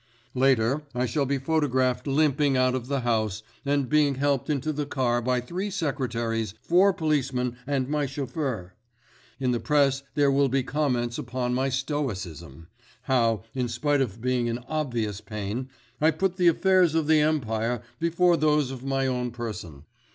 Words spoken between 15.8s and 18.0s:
I put the affairs of the Empire